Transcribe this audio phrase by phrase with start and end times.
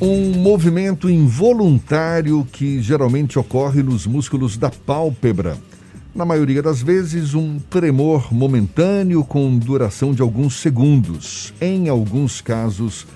[0.00, 5.58] Um movimento involuntário que geralmente ocorre nos músculos da pálpebra.
[6.14, 11.52] Na maioria das vezes, um tremor momentâneo com duração de alguns segundos.
[11.60, 13.08] Em alguns casos,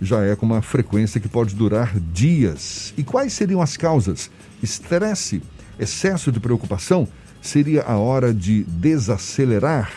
[0.00, 2.94] já é com uma frequência que pode durar dias.
[2.96, 4.30] E quais seriam as causas?
[4.62, 5.42] Estresse,
[5.78, 7.06] excesso de preocupação?
[7.42, 9.92] Seria a hora de desacelerar?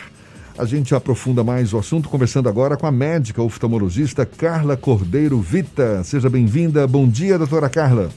[0.56, 6.04] A gente aprofunda mais o assunto conversando agora com a médica oftalmologista Carla Cordeiro Vita.
[6.04, 6.86] Seja bem-vinda.
[6.86, 8.08] Bom dia, doutora Carla.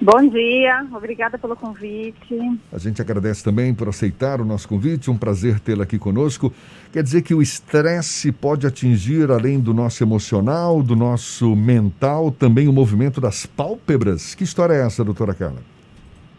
[0.00, 2.38] Bom dia, obrigada pelo convite.
[2.72, 6.50] A gente agradece também por aceitar o nosso convite, um prazer tê-la aqui conosco.
[6.90, 12.66] Quer dizer que o estresse pode atingir, além do nosso emocional, do nosso mental, também
[12.66, 14.34] o movimento das pálpebras?
[14.34, 15.75] Que história é essa, doutora Carla?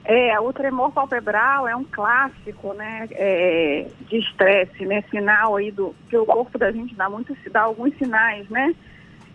[0.09, 5.93] É, o tremor palpebral é um clássico, né, é, de estresse, né, sinal aí do
[6.09, 8.73] que o corpo da gente dá muito, dá alguns sinais, né,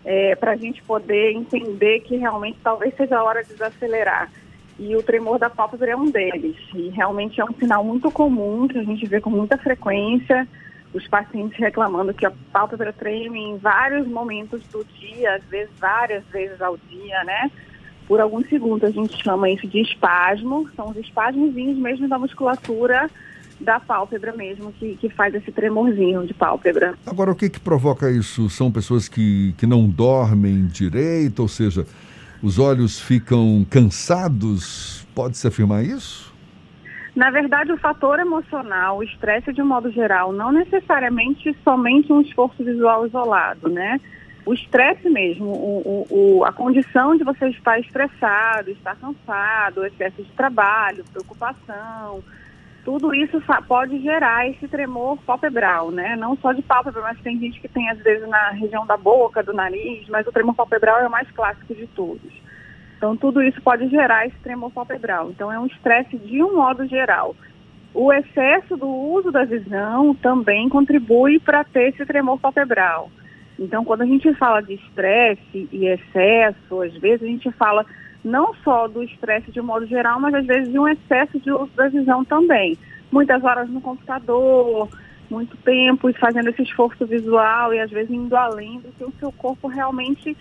[0.03, 4.31] é, para a gente poder entender que realmente talvez seja a hora de desacelerar.
[4.79, 6.57] E o tremor da pálpebra é um deles.
[6.73, 10.47] E realmente é um sinal muito comum que a gente vê com muita frequência
[10.91, 16.23] os pacientes reclamando que a pálpebra treme em vários momentos do dia, às vezes várias
[16.25, 17.51] vezes ao dia, né?
[18.07, 18.83] Por alguns segundos.
[18.83, 23.09] A gente chama isso de espasmo, são os espasmozinhos mesmo da musculatura
[23.59, 26.95] da pálpebra mesmo, que, que faz esse tremorzinho de pálpebra.
[27.05, 28.49] Agora, o que, que provoca isso?
[28.49, 31.85] São pessoas que, que não dormem direito, ou seja,
[32.41, 35.07] os olhos ficam cansados?
[35.15, 36.33] Pode-se afirmar isso?
[37.15, 42.21] Na verdade, o fator emocional, o estresse de um modo geral, não necessariamente somente um
[42.21, 44.01] esforço visual isolado, né?
[44.45, 50.31] O estresse mesmo, o, o, a condição de você estar estressado, estar cansado, excesso de
[50.31, 52.21] trabalho, preocupação,
[52.83, 56.17] tudo isso pode gerar esse tremor palpebral, né?
[56.17, 59.41] Não só de pálpebra, mas tem gente que tem às vezes na região da boca,
[59.41, 62.33] do nariz, mas o tremor palpebral é o mais clássico de todos.
[62.97, 65.29] Então tudo isso pode gerar esse tremor palpebral.
[65.29, 67.33] Então é um estresse de um modo geral.
[67.93, 73.09] O excesso do uso da visão também contribui para ter esse tremor palpebral.
[73.59, 77.85] Então, quando a gente fala de estresse e excesso, às vezes a gente fala
[78.23, 81.51] não só do estresse de um modo geral, mas às vezes de um excesso de
[81.51, 82.77] uso da visão também.
[83.11, 84.89] Muitas horas no computador,
[85.29, 89.13] muito tempo e fazendo esse esforço visual e às vezes indo além do que o
[89.19, 90.35] seu corpo realmente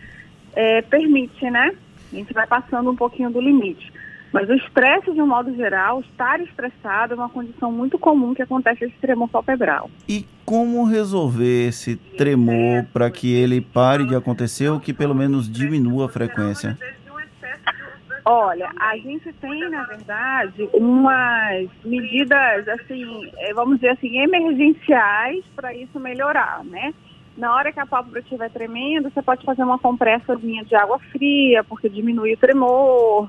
[0.54, 1.74] é, permite, né?
[2.12, 3.92] A gente vai passando um pouquinho do limite.
[4.32, 8.42] Mas o estresse, de um modo geral, estar estressado é uma condição muito comum que
[8.42, 9.90] acontece esse tremor palpebral.
[10.08, 15.50] E como resolver esse tremor para que ele pare de acontecer ou que pelo menos
[15.50, 16.78] diminua a frequência?
[18.24, 25.74] Olha, a gente tem, na verdade, umas medidas, assim, é, vamos dizer assim, emergenciais para
[25.74, 26.94] isso melhorar, né?
[27.36, 31.64] Na hora que a pálpebra estiver tremendo, você pode fazer uma compressazinha de água fria,
[31.64, 33.28] porque diminui o tremor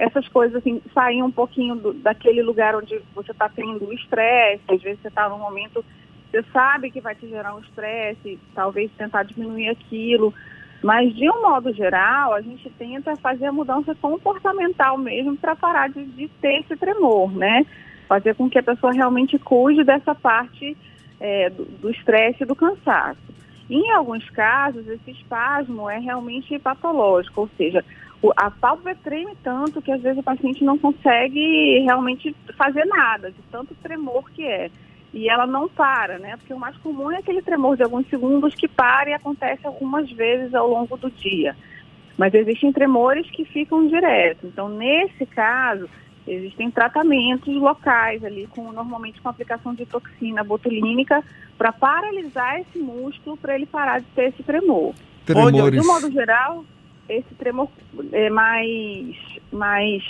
[0.00, 4.80] essas coisas assim, sair um pouquinho do, daquele lugar onde você está tendo estresse, às
[4.80, 5.84] vezes você está num momento,
[6.30, 10.32] você sabe que vai te gerar um estresse, talvez tentar diminuir aquilo,
[10.82, 15.90] mas de um modo geral, a gente tenta fazer a mudança comportamental mesmo para parar
[15.90, 17.66] de, de, ter esse tremor, né?
[18.08, 20.74] Fazer com que a pessoa realmente cuide dessa parte
[21.20, 23.20] é, do estresse e do cansaço.
[23.68, 27.84] Em alguns casos, esse espasmo é realmente patológico, ou seja,
[28.36, 33.40] a pálpebra treme tanto que às vezes o paciente não consegue realmente fazer nada, de
[33.50, 34.70] tanto tremor que é.
[35.12, 36.36] E ela não para, né?
[36.36, 40.10] Porque o mais comum é aquele tremor de alguns segundos que para e acontece algumas
[40.12, 41.56] vezes ao longo do dia.
[42.16, 44.46] Mas existem tremores que ficam direto.
[44.46, 45.88] Então, nesse caso,
[46.28, 51.24] existem tratamentos locais ali, com, normalmente com aplicação de toxina botulínica,
[51.56, 54.94] para paralisar esse músculo, para ele parar de ter esse tremor.
[55.24, 55.80] Tremores.
[55.80, 56.64] De um modo geral,
[57.10, 57.68] esse tremor
[58.12, 59.16] é mais,
[59.52, 60.02] mais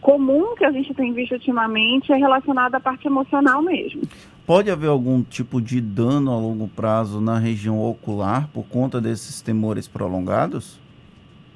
[0.00, 4.02] comum que a gente tem visto ultimamente é relacionado à parte emocional mesmo.
[4.46, 9.40] Pode haver algum tipo de dano a longo prazo na região ocular por conta desses
[9.40, 10.78] temores prolongados?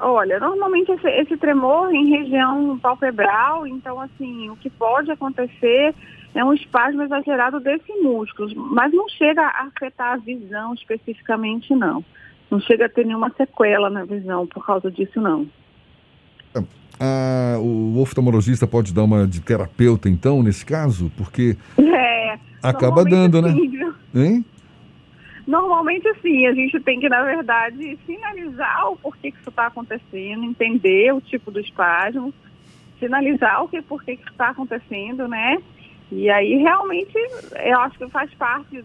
[0.00, 5.94] Olha, normalmente esse, esse tremor em região palpebral, então assim, o que pode acontecer
[6.34, 12.02] é um espasmo exagerado desse músculo, mas não chega a afetar a visão especificamente não
[12.50, 15.46] não chega a ter nenhuma sequela na visão por causa disso, não.
[17.00, 21.12] Ah, o oftalmologista pode dar uma de terapeuta, então, nesse caso?
[21.16, 23.52] Porque é, acaba dando, né?
[23.52, 23.94] sim, né?
[24.14, 24.44] Hein?
[25.46, 30.44] Normalmente, sim, a gente tem que, na verdade, sinalizar o porquê que isso está acontecendo,
[30.44, 32.34] entender o tipo do espasmo,
[32.98, 35.56] sinalizar o que, porquê que isso está acontecendo, né?
[36.10, 37.14] E aí, realmente,
[37.64, 38.84] eu acho que faz parte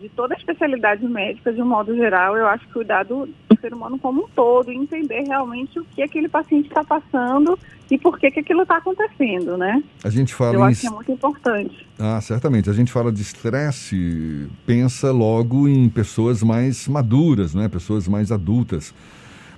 [0.00, 3.60] de toda a especialidade médica, de um modo geral, eu acho que cuidar do, do
[3.60, 7.58] ser humano como um todo entender realmente o que aquele paciente está passando
[7.90, 9.82] e por que, que aquilo está acontecendo, né?
[10.02, 10.70] A gente fala eu em...
[10.70, 11.86] acho que é muito importante.
[11.98, 12.70] Ah, certamente.
[12.70, 17.68] A gente fala de estresse, pensa logo em pessoas mais maduras, né?
[17.68, 18.94] Pessoas mais adultas.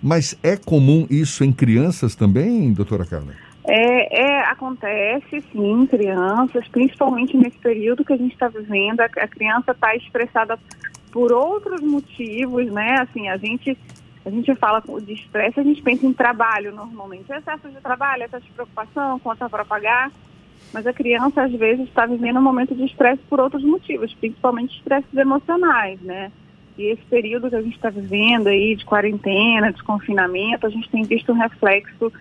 [0.02, 3.34] Mas é comum isso em crianças também, doutora Carla?
[3.64, 9.00] É, é, acontece sim crianças, principalmente nesse período que a gente está vivendo.
[9.00, 10.58] A, a criança está estressada
[11.12, 12.96] por outros motivos, né?
[13.00, 13.76] Assim, a gente
[14.24, 17.32] a gente fala de estresse, a gente pensa em trabalho normalmente.
[17.32, 20.12] Excesso de trabalho, excesso de preocupação, conta para pagar.
[20.72, 24.76] Mas a criança, às vezes, está vivendo um momento de estresse por outros motivos, principalmente
[24.78, 26.30] estresses emocionais, né?
[26.78, 30.88] E esse período que a gente está vivendo aí de quarentena, de confinamento, a gente
[30.88, 32.12] tem visto um reflexo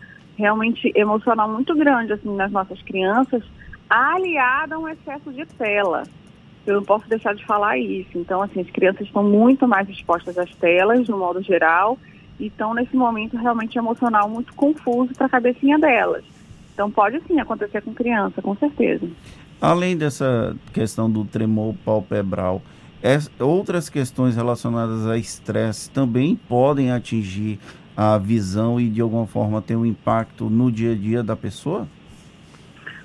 [0.41, 3.43] realmente emocional muito grande assim nas nossas crianças,
[3.87, 6.03] aliada a um excesso de tela.
[6.65, 8.09] Eu não posso deixar de falar isso.
[8.15, 11.97] Então, assim, as crianças estão muito mais expostas às telas, no modo geral,
[12.39, 16.23] e estão nesse momento realmente emocional muito confuso para a cabecinha delas.
[16.73, 19.07] Então, pode sim acontecer com criança, com certeza.
[19.59, 22.61] Além dessa questão do tremor palpebral,
[23.39, 27.59] outras questões relacionadas a estresse também podem atingir
[28.01, 31.87] a visão e de alguma forma ter um impacto no dia a dia da pessoa?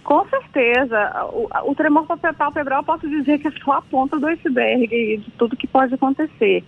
[0.03, 1.27] Com certeza.
[1.33, 4.87] O, o tremor palpebral, posso dizer que é só a ponta do iceberg
[5.19, 6.65] de tudo que pode acontecer.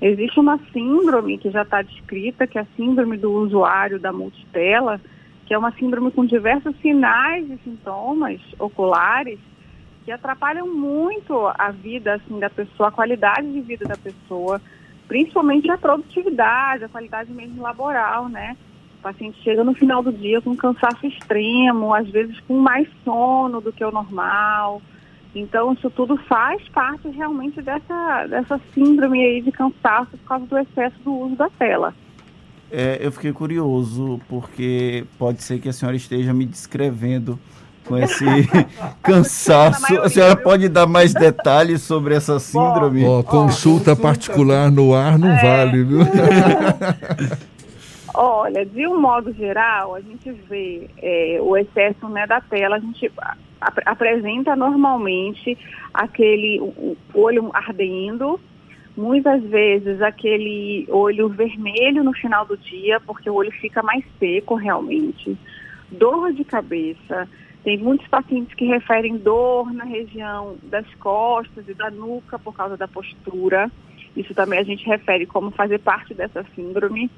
[0.00, 5.00] Existe uma síndrome que já está descrita, que é a síndrome do usuário da multitela,
[5.46, 9.38] que é uma síndrome com diversos sinais e sintomas oculares
[10.04, 14.60] que atrapalham muito a vida assim, da pessoa, a qualidade de vida da pessoa,
[15.08, 18.56] principalmente a produtividade, a qualidade mesmo laboral, né?
[18.98, 23.60] O paciente chega no final do dia com cansaço extremo, às vezes com mais sono
[23.60, 24.80] do que o normal.
[25.34, 30.58] Então, isso tudo faz parte realmente dessa, dessa síndrome aí de cansaço por causa do
[30.58, 31.92] excesso do uso da tela.
[32.70, 37.38] É, eu fiquei curioso, porque pode ser que a senhora esteja me descrevendo
[37.86, 38.24] com esse
[39.02, 40.00] cansaço.
[40.00, 43.04] A senhora pode dar mais detalhes sobre essa síndrome?
[43.04, 45.42] Oh, consulta particular no ar não é.
[45.42, 46.00] vale, viu?
[48.16, 52.78] Olha, de um modo geral, a gente vê é, o excesso né, da tela, a
[52.78, 53.10] gente
[53.60, 55.58] ap apresenta normalmente
[55.92, 58.38] aquele o, o olho ardendo,
[58.96, 64.54] muitas vezes aquele olho vermelho no final do dia, porque o olho fica mais seco
[64.54, 65.36] realmente,
[65.90, 67.28] dor de cabeça,
[67.64, 72.76] tem muitos pacientes que referem dor na região das costas e da nuca por causa
[72.76, 73.70] da postura.
[74.14, 77.10] Isso também a gente refere como fazer parte dessa síndrome.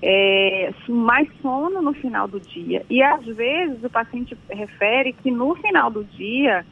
[0.00, 2.86] É, mais sono no final do dia.
[2.88, 6.64] E às vezes o paciente refere que no final do dia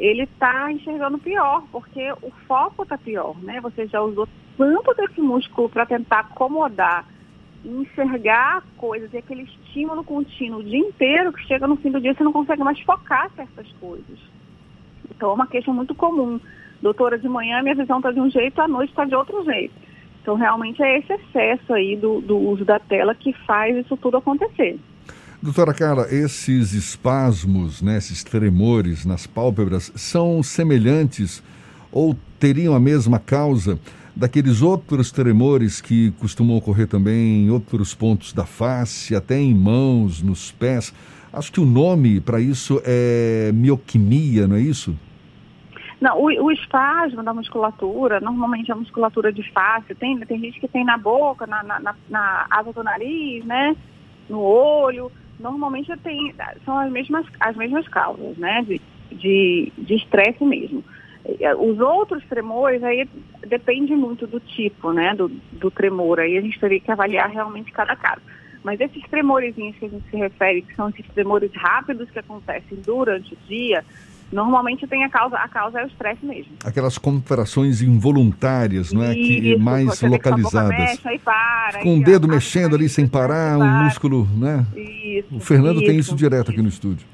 [0.00, 3.60] ele está enxergando pior, porque o foco está pior, né?
[3.60, 7.04] Você já usou tanto desse músculo para tentar acomodar
[7.64, 12.14] enxergar coisas e aquele estímulo contínuo o dia inteiro que chega no fim do dia
[12.14, 14.18] você não consegue mais focar certas coisas.
[15.10, 16.40] Então é uma queixa muito comum.
[16.80, 19.74] Doutora, de manhã minha visão está de um jeito, à noite está de outro jeito.
[20.22, 24.18] Então realmente é esse excesso aí do, do uso da tela que faz isso tudo
[24.18, 24.78] acontecer.
[25.40, 31.42] Doutora Carla, esses espasmos, né, esses tremores nas pálpebras são semelhantes
[31.92, 33.78] ou teriam a mesma causa
[34.18, 40.20] daqueles outros tremores que costumam ocorrer também em outros pontos da face, até em mãos,
[40.20, 40.92] nos pés.
[41.32, 44.98] Acho que o nome para isso é mioquimia, não é isso?
[46.00, 50.66] Não, o, o, espasmo da musculatura, normalmente a musculatura de face, tem, tem gente que
[50.66, 53.76] tem na boca, na, na, na, na asa do nariz, né?
[54.28, 55.12] No olho.
[55.38, 56.34] Normalmente tem,
[56.64, 58.64] são as mesmas, as mesmas causas, né?
[59.12, 60.84] De estresse de, de mesmo.
[61.24, 63.08] É, os outros tremores aí
[63.46, 66.20] depende muito do tipo, né, do, do tremor.
[66.20, 68.22] Aí a gente teria que avaliar realmente cada caso.
[68.62, 72.78] Mas esses tremorzinhos que a gente se refere, que são esses tremores rápidos que acontecem
[72.84, 73.84] durante o dia,
[74.32, 76.52] normalmente tem a causa, a causa é o estresse mesmo.
[76.64, 79.14] Aquelas contrações involuntárias, não é?
[79.14, 80.76] Isso, que mais localizadas.
[80.76, 84.66] Mexe, para, Com o dedo mexendo ali sem parar, um músculo, né?
[84.76, 85.36] Isso.
[85.36, 85.86] O Fernando isso.
[85.86, 87.06] tem isso direto aqui no estúdio.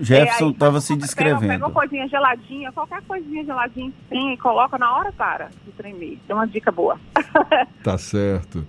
[0.00, 1.40] Jefferson estava é, se descrevendo.
[1.40, 5.50] Pega, pega uma coisinha geladinha, qualquer coisinha geladinha que tem e coloca na hora para
[5.64, 6.18] de tremer.
[6.28, 6.98] É uma dica boa.
[7.82, 8.64] tá certo.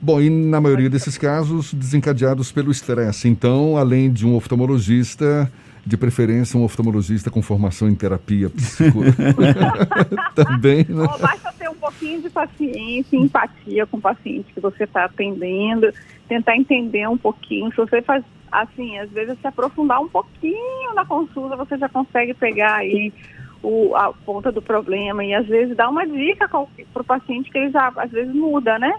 [0.00, 3.28] Bom, e na maioria desses casos, desencadeados pelo estresse.
[3.28, 5.50] Então, além de um oftalmologista,
[5.84, 9.34] de preferência um oftalmologista com formação em terapia psicológica.
[10.34, 11.06] Também, né?
[11.12, 15.92] Oh, basta ter um pouquinho de paciência, empatia com o paciente que você está atendendo,
[16.28, 17.70] tentar entender um pouquinho.
[17.70, 22.34] Se você faz assim, às vezes se aprofundar um pouquinho na consulta, você já consegue
[22.34, 23.12] pegar aí
[23.62, 27.58] o, a ponta do problema e às vezes dá uma dica para o paciente que
[27.58, 28.92] ele já às vezes muda, né?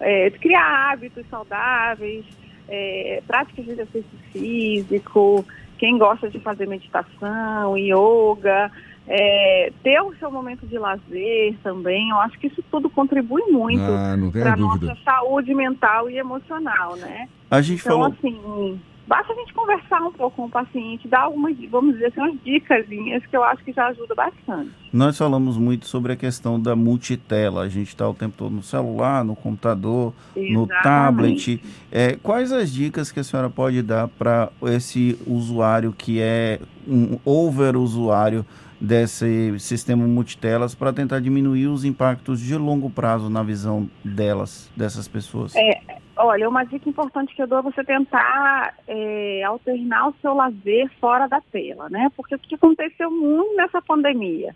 [0.00, 2.24] É, criar hábitos saudáveis,
[2.68, 5.44] é, práticas de exercício físico,
[5.78, 8.70] quem gosta de fazer meditação, yoga,
[9.06, 13.82] é, ter o seu momento de lazer também, eu acho que isso tudo contribui muito
[13.82, 17.28] ah, para a nossa saúde mental e emocional, né?
[17.50, 18.14] A gente então, falou...
[18.18, 22.20] assim, basta a gente conversar um pouco com o paciente, dar algumas, vamos dizer assim,
[22.20, 24.70] umas dicas que eu acho que já ajuda bastante.
[24.92, 27.62] Nós falamos muito sobre a questão da multitela.
[27.62, 30.52] A gente está o tempo todo no celular, no computador, Exatamente.
[30.52, 31.62] no tablet.
[31.90, 37.18] É, quais as dicas que a senhora pode dar para esse usuário que é um
[37.24, 38.44] over usuário
[38.80, 45.08] desse sistema multitelas para tentar diminuir os impactos de longo prazo na visão delas, dessas
[45.08, 45.54] pessoas?
[45.56, 45.80] É,
[46.16, 50.90] olha, uma dica importante que eu dou é você tentar é, alternar o seu lazer
[51.00, 52.10] fora da tela, né?
[52.16, 54.54] Porque o que aconteceu muito nessa pandemia?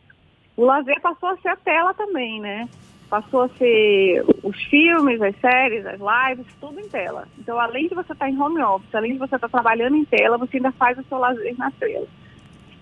[0.57, 2.69] O lazer passou a ser a tela também, né?
[3.09, 7.27] Passou a ser os filmes, as séries, as lives, tudo em tela.
[7.39, 10.37] Então, além de você estar em home office, além de você estar trabalhando em tela,
[10.37, 12.07] você ainda faz o seu lazer na tela.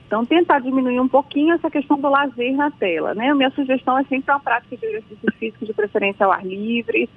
[0.07, 3.31] Então, tentar diminuir um pouquinho essa questão do lazer na tela, né?
[3.31, 7.09] A minha sugestão é sempre uma prática de exercício físico de preferência ao ar livre,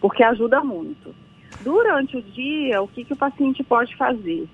[0.00, 1.14] porque ajuda muito.
[1.60, 4.46] Durante o dia, o que, que o paciente pode fazer?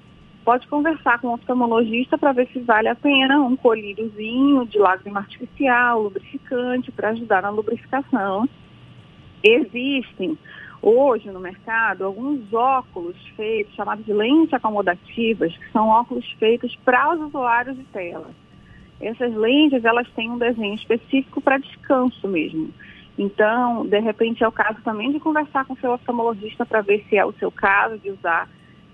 [0.44, 5.20] Pode conversar com o oftalmologista para ver se vale a pena um colíriozinho de lágrima
[5.20, 8.48] artificial, lubrificante, para ajudar na lubrificação.
[9.42, 10.38] Existem
[10.82, 17.14] hoje no mercado alguns óculos feitos, chamados de lentes acomodativas, que são óculos feitos para
[17.14, 18.30] os usuários de tela.
[19.00, 22.70] Essas lentes, elas têm um desenho específico para descanso mesmo.
[23.16, 27.16] Então, de repente, é o caso também de conversar com seu oftalmologista para ver se
[27.16, 28.49] é o seu caso de usar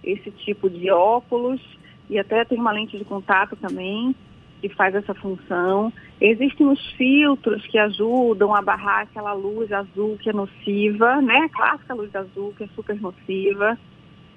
[0.05, 1.61] esse tipo de óculos.
[2.09, 4.15] E até tem uma lente de contato também
[4.61, 5.93] que faz essa função.
[6.21, 11.39] Existem os filtros que ajudam a barrar aquela luz azul que é nociva, né?
[11.39, 13.79] A clássica luz azul que é super nociva.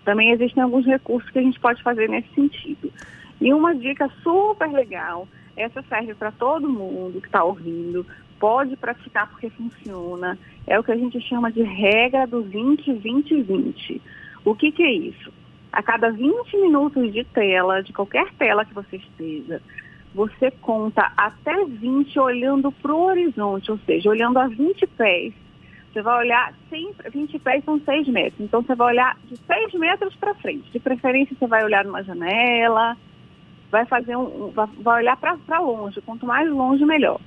[0.05, 2.91] Também existem alguns recursos que a gente pode fazer nesse sentido.
[3.41, 8.05] E uma dica super legal, essa serve para todo mundo que está ouvindo,
[8.39, 14.01] pode praticar porque funciona, é o que a gente chama de regra do 20-20-20.
[14.43, 15.31] O que, que é isso?
[15.71, 19.61] A cada 20 minutos de tela, de qualquer tela que você esteja,
[20.13, 25.33] você conta até 20 olhando para o horizonte, ou seja, olhando a 20 pés.
[25.91, 29.73] Você vai olhar sempre, 20 pés são 6 metros, então você vai olhar de 6
[29.75, 30.71] metros para frente.
[30.71, 32.97] De preferência você vai olhar numa janela,
[33.73, 34.53] vai fazer um,
[34.83, 37.19] vai olhar para longe, quanto mais longe melhor.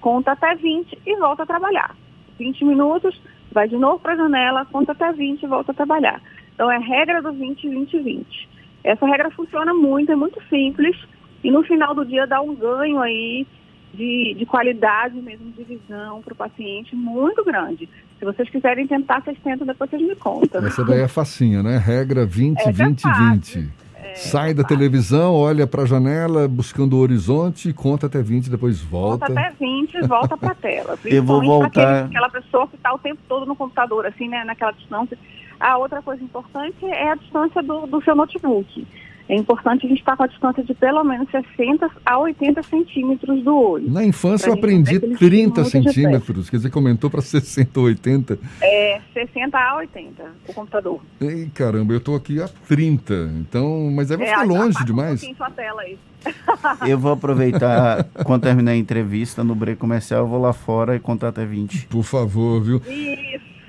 [0.00, 1.92] Conta até 20 e volta a trabalhar.
[2.38, 6.22] 20 minutos, vai de novo para a janela, conta até 20 e volta a trabalhar.
[6.54, 8.48] Então é a regra do 20, 20, 20.
[8.84, 10.96] Essa regra funciona muito, é muito simples
[11.42, 13.44] e no final do dia dá um ganho aí
[13.92, 17.88] de, de qualidade mesmo de visão para o paciente muito grande.
[18.20, 20.64] Se vocês quiserem tentar, vocês tentam, depois vocês me contam.
[20.64, 21.76] Essa daí é facinha, né?
[21.76, 23.87] Regra 20, Essa 20, é 20.
[24.08, 28.80] É, Sai da televisão, olha para a janela, buscando o horizonte, conta até 20, depois
[28.80, 29.26] volta.
[29.26, 30.98] Conta até 20 e volta para a tela.
[31.04, 32.04] Eu vou voltar.
[32.04, 35.18] Aquele, aquela pessoa que está o tempo todo no computador, assim, né, naquela distância.
[35.60, 38.86] A outra coisa importante é a distância do, do seu notebook
[39.28, 43.44] é importante a gente estar com a distância de pelo menos 60 a 80 centímetros
[43.44, 43.90] do olho.
[43.90, 48.38] Na infância eu aprendi 30 centímetros, quer dizer, comentou para 60 ou 80.
[48.62, 51.00] É, 60 a 80, o computador.
[51.20, 55.22] Ei, caramba, eu estou aqui a 30, então, mas aí vai é, ficar longe demais.
[55.22, 55.98] Um sua tela aí.
[56.86, 61.00] Eu vou aproveitar, quando terminar a entrevista no break comercial, eu vou lá fora e
[61.00, 61.86] contar até 20.
[61.86, 62.82] Por favor, viu?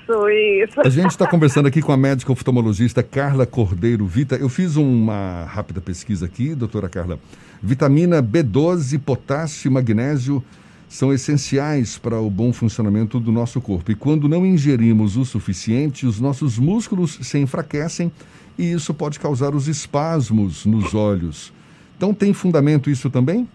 [0.09, 0.29] Isso.
[0.29, 4.35] Isso, A gente está conversando aqui com a médica oftalmologista Carla Cordeiro Vita.
[4.35, 7.19] Eu fiz uma rápida pesquisa aqui, doutora Carla.
[7.61, 10.43] Vitamina B12, potássio e magnésio
[10.87, 13.91] são essenciais para o bom funcionamento do nosso corpo.
[13.91, 18.11] E quando não ingerimos o suficiente, os nossos músculos se enfraquecem
[18.57, 21.53] e isso pode causar os espasmos nos olhos.
[21.95, 23.47] Então, tem fundamento isso também?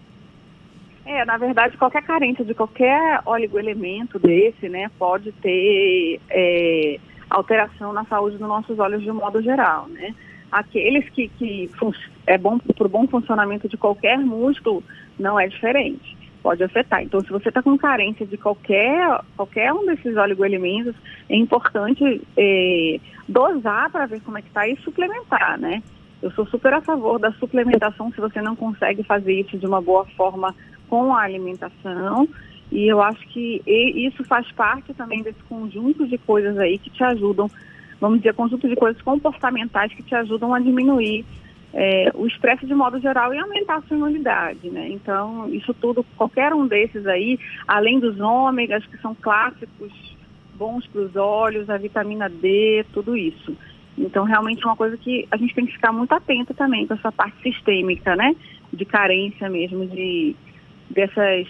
[1.15, 8.03] É, na verdade, qualquer carência de qualquer oligoelemento desse, né, pode ter é, alteração na
[8.03, 10.13] saúde dos nossos olhos de um modo geral, né.
[10.51, 11.69] Aqueles que, que
[12.27, 14.83] é bom para o bom funcionamento de qualquer músculo,
[15.17, 17.01] não é diferente, pode afetar.
[17.01, 20.95] Então, se você está com carência de qualquer, qualquer um desses oligoelementos,
[21.29, 25.81] é importante é, dosar para ver como é que está e suplementar, né.
[26.21, 29.81] Eu sou super a favor da suplementação se você não consegue fazer isso de uma
[29.81, 30.53] boa forma
[30.89, 32.27] com a alimentação.
[32.71, 37.03] E eu acho que isso faz parte também desse conjunto de coisas aí que te
[37.03, 37.49] ajudam,
[38.01, 41.23] vamos dizer, conjunto de coisas comportamentais que te ajudam a diminuir
[41.75, 44.87] é, o estresse de modo geral e aumentar a sua imunidade, né?
[44.89, 47.37] Então, isso tudo, qualquer um desses aí,
[47.67, 49.91] além dos ômegas, que são clássicos,
[50.55, 53.55] bons para os olhos, a vitamina D, tudo isso.
[53.97, 56.93] Então, realmente é uma coisa que a gente tem que ficar muito atento também com
[56.93, 58.33] essa parte sistêmica, né?
[58.71, 60.33] De carência mesmo, de
[60.89, 61.47] dessas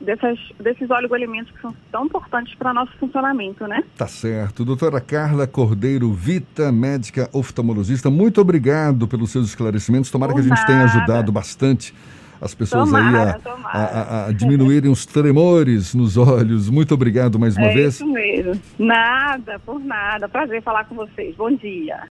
[0.00, 3.82] dessas, desses oligoelementos que são tão importantes para nosso funcionamento, né?
[3.96, 4.64] Tá certo.
[4.64, 10.10] Doutora Carla Cordeiro Vita, médica oftalmologista, muito obrigado pelos seus esclarecimentos.
[10.10, 10.66] Tomara Por que a gente nada.
[10.66, 11.94] tenha ajudado bastante
[12.40, 16.68] as pessoas tomara, aí a, a, a, a, diminuírem os tremores nos olhos.
[16.68, 17.94] Muito obrigado mais uma é vez.
[17.94, 18.60] Isso mesmo.
[18.78, 20.28] Nada, por nada.
[20.28, 21.34] Prazer falar com vocês.
[21.36, 22.06] Bom dia.